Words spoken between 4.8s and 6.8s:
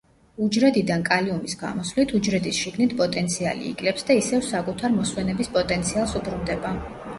მოსვენების პოტენციალს უბრუნდება.